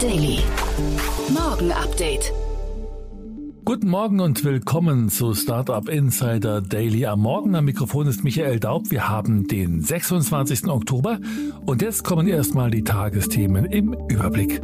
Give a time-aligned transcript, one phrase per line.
[0.00, 0.38] Daily.
[1.30, 2.32] Morgen Update.
[3.64, 7.04] Guten Morgen und willkommen zu Startup Insider Daily.
[7.06, 8.92] Am Morgen am Mikrofon ist Michael Daub.
[8.92, 10.68] Wir haben den 26.
[10.68, 11.18] Oktober
[11.66, 14.62] und jetzt kommen erstmal die Tagesthemen im Überblick.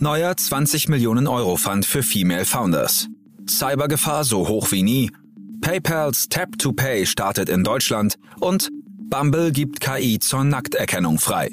[0.00, 3.06] Neuer 20 Millionen Euro Fund für Female Founders.
[3.48, 5.12] Cybergefahr so hoch wie nie.
[5.60, 8.68] PayPals Tap to Pay startet in Deutschland und
[9.12, 11.50] Bumble gibt KI zur Nackterkennung frei.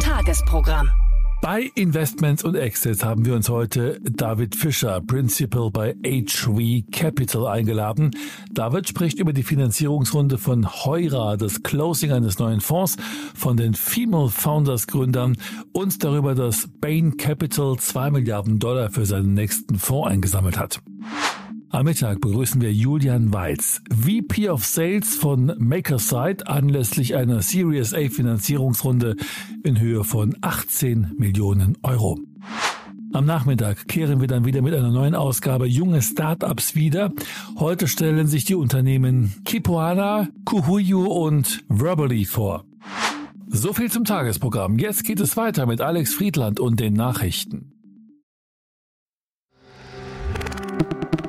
[0.00, 0.88] Tagesprogramm.
[1.42, 8.12] Bei Investments und Exits haben wir uns heute David Fischer, Principal bei HV Capital, eingeladen.
[8.50, 12.96] David spricht über die Finanzierungsrunde von Heura, das Closing eines neuen Fonds
[13.34, 15.36] von den Female Founders Gründern
[15.74, 20.80] und darüber, dass Bain Capital zwei Milliarden Dollar für seinen nächsten Fonds eingesammelt hat.
[21.76, 28.08] Am Mittag begrüßen wir Julian Weiz, VP of Sales von Makerside, anlässlich einer Series A
[28.08, 29.16] Finanzierungsrunde
[29.62, 32.18] in Höhe von 18 Millionen Euro.
[33.12, 37.12] Am Nachmittag kehren wir dann wieder mit einer neuen Ausgabe Junge Startups wieder.
[37.58, 42.64] Heute stellen sich die Unternehmen Kipoana, Kuhuyu und Verbally vor.
[43.48, 44.78] So viel zum Tagesprogramm.
[44.78, 47.75] Jetzt geht es weiter mit Alex Friedland und den Nachrichten.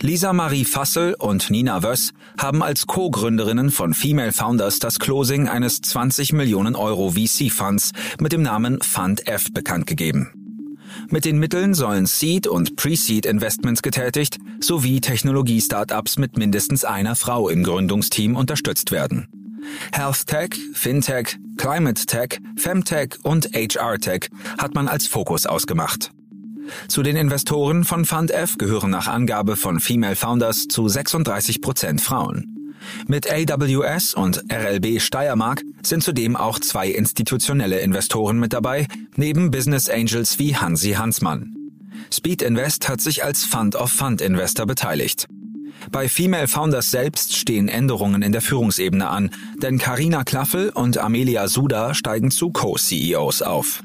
[0.00, 5.80] Lisa Marie Fassel und Nina Wöss haben als Co-Gründerinnen von Female Founders das Closing eines
[5.80, 10.30] 20 Millionen Euro VC-Funds mit dem Namen Fund F bekannt gegeben.
[11.10, 17.62] Mit den Mitteln sollen Seed- und Pre-Seed-Investments getätigt sowie Technologie-Startups mit mindestens einer Frau im
[17.62, 19.28] Gründungsteam unterstützt werden.
[19.92, 26.12] Health Tech, Fintech, Climate Tech, Femtech und HR Tech hat man als Fokus ausgemacht.
[26.88, 32.00] Zu den Investoren von Fund F gehören nach Angabe von Female Founders zu 36 Prozent
[32.00, 32.56] Frauen.
[33.06, 39.88] Mit AWS und RLB Steiermark sind zudem auch zwei institutionelle Investoren mit dabei, neben Business
[39.88, 41.54] Angels wie Hansi Hansmann.
[42.12, 45.26] Speed Invest hat sich als Fund of Fund Investor beteiligt.
[45.90, 49.30] Bei Female Founders selbst stehen Änderungen in der Führungsebene an,
[49.62, 53.82] denn Karina Klaffel und Amelia Suda steigen zu Co-CEOs auf.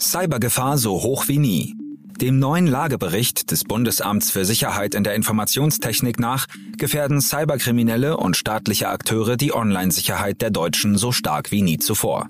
[0.00, 1.74] Cybergefahr so hoch wie nie.
[2.20, 8.88] Dem neuen Lagebericht des Bundesamts für Sicherheit in der Informationstechnik nach gefährden Cyberkriminelle und staatliche
[8.88, 12.28] Akteure die Online-Sicherheit der Deutschen so stark wie nie zuvor.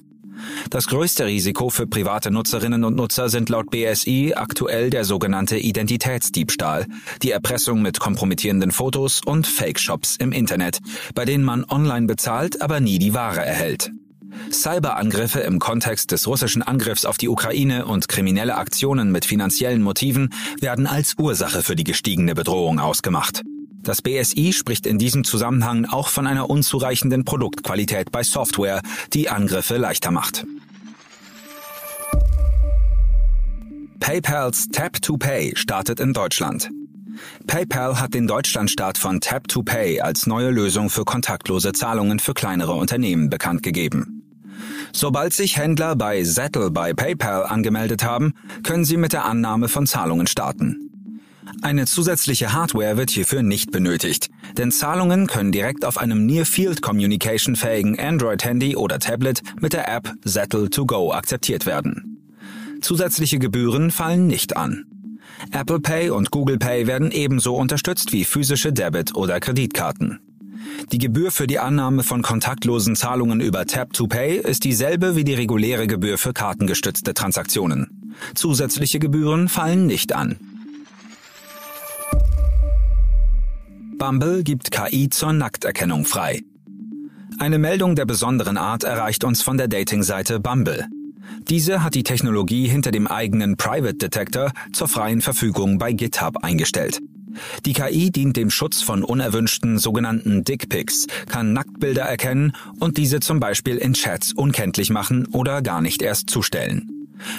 [0.70, 6.86] Das größte Risiko für private Nutzerinnen und Nutzer sind laut BSI aktuell der sogenannte Identitätsdiebstahl,
[7.22, 10.78] die Erpressung mit kompromittierenden Fotos und Fake-Shops im Internet,
[11.14, 13.90] bei denen man online bezahlt, aber nie die Ware erhält.
[14.52, 20.32] Cyberangriffe im Kontext des russischen Angriffs auf die Ukraine und kriminelle Aktionen mit finanziellen Motiven
[20.60, 23.42] werden als Ursache für die gestiegene Bedrohung ausgemacht.
[23.82, 29.76] Das BSI spricht in diesem Zusammenhang auch von einer unzureichenden Produktqualität bei Software, die Angriffe
[29.76, 30.44] leichter macht.
[34.00, 36.70] PayPals Tap to Pay startet in Deutschland.
[37.46, 42.34] PayPal hat den Deutschlandstart von Tap to Pay als neue Lösung für kontaktlose Zahlungen für
[42.34, 44.17] kleinere Unternehmen bekannt gegeben.
[44.92, 49.86] Sobald sich Händler bei Zettel bei PayPal angemeldet haben, können sie mit der Annahme von
[49.86, 50.88] Zahlungen starten.
[51.62, 56.82] Eine zusätzliche Hardware wird hierfür nicht benötigt, denn Zahlungen können direkt auf einem Near Field
[56.82, 62.18] Communication fähigen Android-Handy oder Tablet mit der App Zettel to Go akzeptiert werden.
[62.80, 64.84] Zusätzliche Gebühren fallen nicht an.
[65.52, 70.20] Apple Pay und Google Pay werden ebenso unterstützt wie physische Debit- oder Kreditkarten.
[70.92, 75.24] Die Gebühr für die Annahme von kontaktlosen Zahlungen über Tap to Pay ist dieselbe wie
[75.24, 78.14] die reguläre Gebühr für kartengestützte Transaktionen.
[78.34, 80.36] Zusätzliche Gebühren fallen nicht an.
[83.98, 86.42] Bumble gibt KI zur Nackterkennung frei.
[87.38, 90.86] Eine Meldung der besonderen Art erreicht uns von der Dating-Seite Bumble.
[91.48, 97.00] Diese hat die Technologie hinter dem eigenen Private Detector zur freien Verfügung bei GitHub eingestellt.
[97.64, 103.40] Die KI dient dem Schutz von unerwünschten sogenannten Dickpics, kann Nacktbilder erkennen und diese zum
[103.40, 106.88] Beispiel in Chats unkenntlich machen oder gar nicht erst zustellen.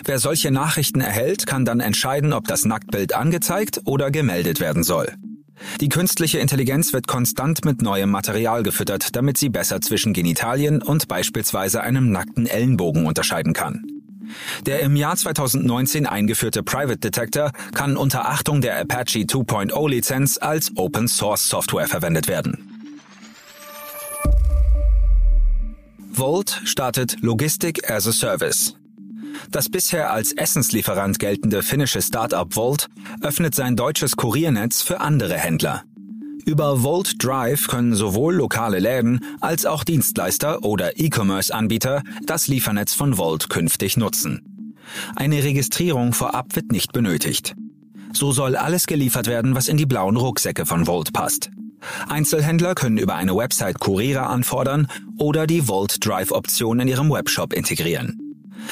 [0.03, 5.13] Wer solche Nachrichten erhält, kann dann entscheiden, ob das Nacktbild angezeigt oder gemeldet werden soll.
[5.81, 11.07] Die künstliche Intelligenz wird konstant mit neuem Material gefüttert, damit sie besser zwischen Genitalien und
[11.07, 13.98] beispielsweise einem nackten Ellenbogen unterscheiden kann.
[14.65, 20.71] Der im Jahr 2019 eingeführte Private Detector kann unter Achtung der Apache 2.0 Lizenz als
[20.75, 22.69] Open Source Software verwendet werden.
[26.11, 28.75] Volt startet Logistik as a Service.
[29.51, 32.87] Das bisher als Essenslieferant geltende finnische Startup Volt
[33.21, 35.83] öffnet sein deutsches Kuriernetz für andere Händler.
[36.49, 43.19] Über Volt Drive können sowohl lokale Läden als auch Dienstleister oder E-Commerce-Anbieter das Liefernetz von
[43.19, 44.75] Volt künftig nutzen.
[45.15, 47.53] Eine Registrierung vorab wird nicht benötigt.
[48.13, 51.51] So soll alles geliefert werden, was in die blauen Rucksäcke von Volt passt.
[52.07, 54.87] Einzelhändler können über eine Website Kuriere anfordern
[55.19, 58.17] oder die Volt Drive Option in ihrem Webshop integrieren.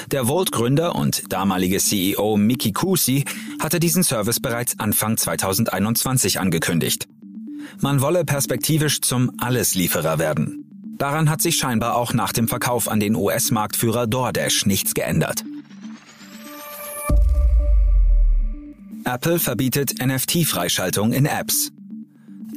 [0.09, 3.23] Der Volt-Gründer und damalige CEO Miki Kusi
[3.59, 7.07] hatte diesen Service bereits Anfang 2021 angekündigt.
[7.81, 10.63] Man wolle perspektivisch zum Alleslieferer werden.
[10.97, 15.43] Daran hat sich scheinbar auch nach dem Verkauf an den US-Marktführer DoorDash nichts geändert.
[19.05, 21.71] Apple verbietet NFT-Freischaltung in Apps.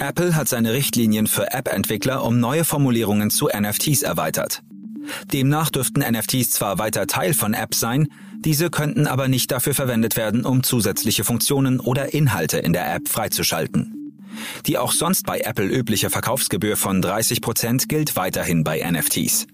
[0.01, 4.63] Apple hat seine Richtlinien für App-Entwickler um neue Formulierungen zu NFTs erweitert.
[5.33, 8.09] Demnach dürften NFTs zwar weiter Teil von Apps sein,
[8.39, 13.09] diese könnten aber nicht dafür verwendet werden, um zusätzliche Funktionen oder Inhalte in der App
[13.09, 14.00] freizuschalten.
[14.67, 19.47] Die auch sonst bei Apple übliche Verkaufsgebühr von 30 Prozent gilt weiterhin bei NFTs.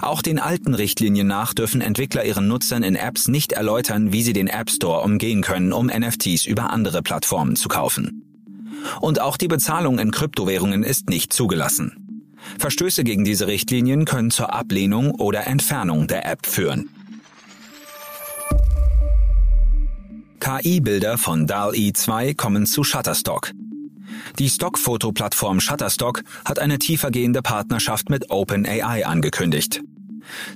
[0.00, 4.32] Auch den alten Richtlinien nach dürfen Entwickler ihren Nutzern in Apps nicht erläutern, wie sie
[4.32, 8.24] den App Store umgehen können, um NFTs über andere Plattformen zu kaufen.
[9.00, 12.00] Und auch die Bezahlung in Kryptowährungen ist nicht zugelassen.
[12.58, 16.88] Verstöße gegen diese Richtlinien können zur Ablehnung oder Entfernung der App führen.
[20.40, 23.52] KI-Bilder von DAL-E 2 kommen zu Shutterstock.
[24.38, 29.82] Die Stockfotoplattform Shutterstock hat eine tiefergehende Partnerschaft mit OpenAI angekündigt.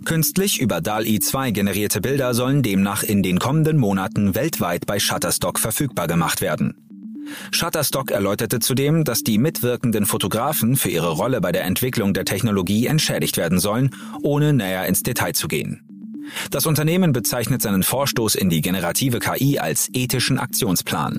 [0.04, 5.58] Künstlich über DAL-E 2 generierte Bilder sollen demnach in den kommenden Monaten weltweit bei Shutterstock
[5.58, 6.74] verfügbar gemacht werden.
[7.50, 12.86] Shutterstock erläuterte zudem, dass die mitwirkenden Fotografen für ihre Rolle bei der Entwicklung der Technologie
[12.86, 13.90] entschädigt werden sollen,
[14.22, 15.80] ohne näher ins Detail zu gehen.
[16.50, 21.18] Das Unternehmen bezeichnet seinen Vorstoß in die generative KI als ethischen Aktionsplan.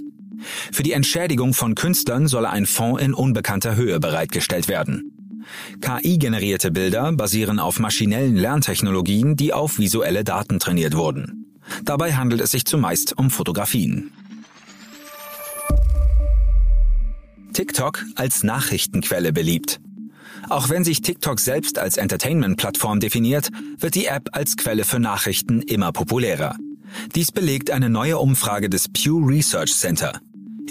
[0.72, 5.12] Für die Entschädigung von Künstlern solle ein Fonds in unbekannter Höhe bereitgestellt werden.
[5.82, 11.46] KI-generierte Bilder basieren auf maschinellen Lerntechnologien, die auf visuelle Daten trainiert wurden.
[11.84, 14.12] Dabei handelt es sich zumeist um Fotografien.
[17.54, 19.80] TikTok als Nachrichtenquelle beliebt.
[20.50, 23.50] Auch wenn sich TikTok selbst als Entertainment-Plattform definiert,
[23.80, 26.56] wird die App als Quelle für Nachrichten immer populärer.
[27.16, 30.20] Dies belegt eine neue Umfrage des Pew Research Center.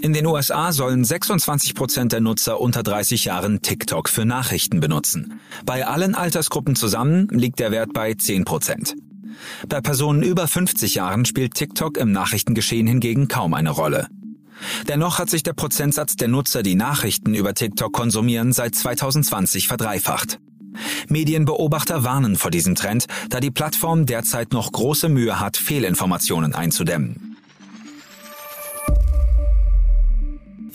[0.04, 5.40] In den USA sollen 26 Prozent der Nutzer unter 30 Jahren TikTok für Nachrichten benutzen.
[5.64, 8.96] Bei allen Altersgruppen zusammen liegt der Wert bei 10 Prozent.
[9.66, 14.08] Bei Personen über 50 Jahren spielt TikTok im Nachrichtengeschehen hingegen kaum eine Rolle.
[14.88, 20.38] Dennoch hat sich der Prozentsatz der Nutzer, die Nachrichten über TikTok konsumieren, seit 2020 verdreifacht.
[21.08, 27.34] Medienbeobachter warnen vor diesem Trend, da die Plattform derzeit noch große Mühe hat, Fehlinformationen einzudämmen.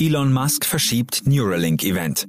[0.02, 2.26] Elon Musk verschiebt Neuralink-Event.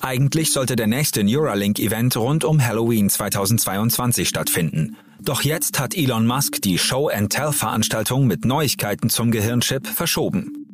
[0.00, 4.96] Eigentlich sollte der nächste Neuralink-Event rund um Halloween 2022 stattfinden.
[5.20, 10.66] Doch jetzt hat Elon Musk die Show-and-Tell-Veranstaltung mit Neuigkeiten zum Gehirnchip verschoben.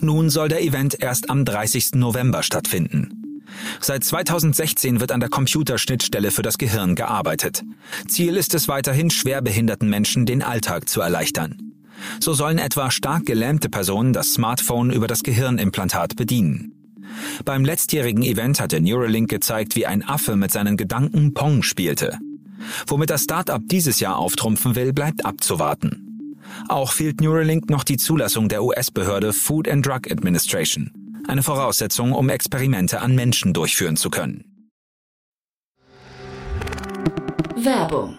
[0.00, 1.94] Nun soll der Event erst am 30.
[1.94, 3.46] November stattfinden.
[3.80, 7.62] Seit 2016 wird an der Computerschnittstelle für das Gehirn gearbeitet.
[8.08, 11.67] Ziel ist es weiterhin, schwerbehinderten Menschen den Alltag zu erleichtern.
[12.20, 16.74] So sollen etwa stark gelähmte Personen das Smartphone über das Gehirnimplantat bedienen.
[17.44, 22.18] Beim letztjährigen Event hatte Neuralink gezeigt, wie ein Affe mit seinen Gedanken Pong spielte.
[22.86, 26.36] Womit das Startup dieses Jahr auftrumpfen will, bleibt abzuwarten.
[26.68, 30.92] Auch fehlt Neuralink noch die Zulassung der US-Behörde Food and Drug Administration,
[31.26, 34.44] eine Voraussetzung, um Experimente an Menschen durchführen zu können.
[37.56, 38.18] Werbung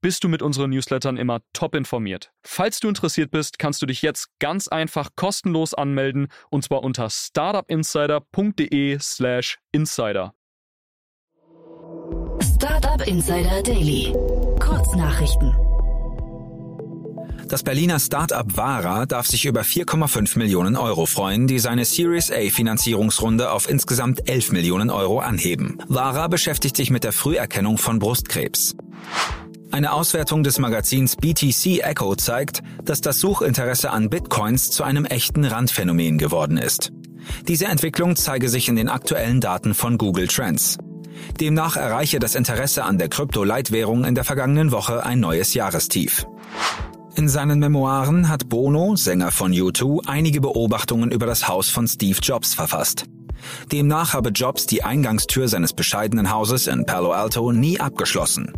[0.00, 2.30] bist du mit unseren Newslettern immer top informiert.
[2.42, 7.10] Falls du interessiert bist, kannst du dich jetzt ganz einfach kostenlos anmelden und zwar unter
[7.10, 10.34] startupinsider.de/slash insider.
[12.42, 14.14] Startup Insider Daily.
[14.60, 15.54] Kurznachrichten.
[17.48, 22.50] Das Berliner Start-up Vara darf sich über 4,5 Millionen Euro freuen, die seine Series A
[22.50, 25.78] Finanzierungsrunde auf insgesamt 11 Millionen Euro anheben.
[25.86, 28.74] Vara beschäftigt sich mit der Früherkennung von Brustkrebs.
[29.72, 35.44] Eine Auswertung des Magazins BTC Echo zeigt, dass das Suchinteresse an Bitcoins zu einem echten
[35.44, 36.92] Randphänomen geworden ist.
[37.48, 40.78] Diese Entwicklung zeige sich in den aktuellen Daten von Google Trends.
[41.40, 46.26] Demnach erreiche das Interesse an der Krypto-Leitwährung in der vergangenen Woche ein neues Jahrestief.
[47.16, 52.18] In seinen Memoiren hat Bono, Sänger von U2, einige Beobachtungen über das Haus von Steve
[52.22, 53.06] Jobs verfasst.
[53.72, 58.52] Demnach habe Jobs die Eingangstür seines bescheidenen Hauses in Palo Alto nie abgeschlossen.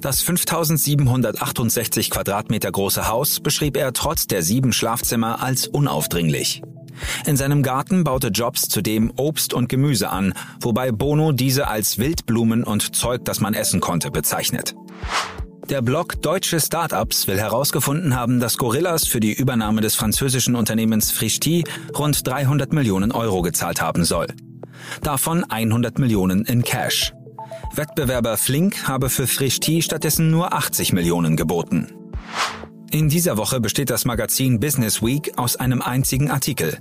[0.00, 6.62] Das 5768 Quadratmeter große Haus beschrieb er trotz der sieben Schlafzimmer als unaufdringlich.
[7.26, 12.64] In seinem Garten baute Jobs zudem Obst und Gemüse an, wobei Bono diese als Wildblumen
[12.64, 14.74] und Zeug, das man essen konnte, bezeichnet.
[15.68, 21.12] Der Blog Deutsche Startups will herausgefunden haben, dass Gorillas für die Übernahme des französischen Unternehmens
[21.12, 21.64] Frischti
[21.96, 24.26] rund 300 Millionen Euro gezahlt haben soll.
[25.02, 27.12] Davon 100 Millionen in Cash.
[27.74, 31.92] Wettbewerber Flink habe für Frischti stattdessen nur 80 Millionen geboten.
[32.90, 36.78] In dieser Woche besteht das Magazin Business Week aus einem einzigen Artikel.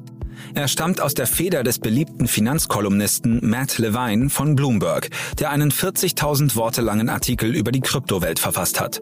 [0.54, 6.56] Er stammt aus der Feder des beliebten Finanzkolumnisten Matt Levine von Bloomberg, der einen 40.000
[6.56, 9.02] Worte langen Artikel über die Kryptowelt verfasst hat.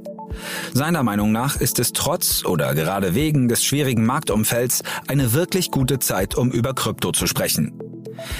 [0.73, 5.99] Seiner Meinung nach ist es trotz oder gerade wegen des schwierigen Marktumfelds eine wirklich gute
[5.99, 7.79] Zeit, um über Krypto zu sprechen.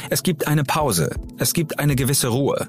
[0.10, 2.68] Es gibt eine Pause, es gibt eine gewisse Ruhe.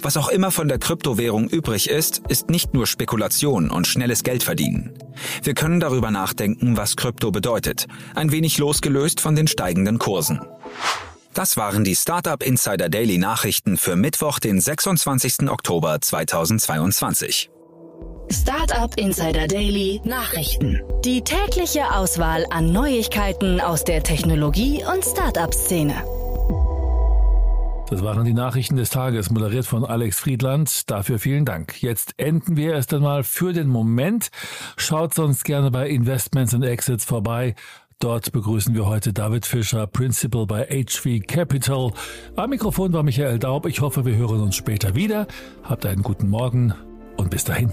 [0.00, 4.92] Was auch immer von der Kryptowährung übrig ist, ist nicht nur Spekulation und schnelles Geldverdienen.
[5.42, 10.40] Wir können darüber nachdenken, was Krypto bedeutet, ein wenig losgelöst von den steigenden Kursen.
[11.34, 15.50] Das waren die Startup Insider Daily Nachrichten für Mittwoch, den 26.
[15.50, 17.50] Oktober 2022.
[18.30, 20.80] Startup Insider Daily Nachrichten.
[21.04, 25.94] Die tägliche Auswahl an Neuigkeiten aus der Technologie- und Startup-Szene.
[27.94, 30.90] Das waren die Nachrichten des Tages, moderiert von Alex Friedland.
[30.90, 31.80] Dafür vielen Dank.
[31.80, 34.30] Jetzt enden wir erst einmal für den Moment.
[34.76, 37.54] Schaut sonst gerne bei Investments und Exits vorbei.
[38.00, 41.92] Dort begrüßen wir heute David Fischer, Principal bei HV Capital.
[42.34, 43.64] Am Mikrofon war Michael Daub.
[43.66, 45.28] Ich hoffe, wir hören uns später wieder.
[45.62, 46.74] Habt einen guten Morgen
[47.16, 47.72] und bis dahin.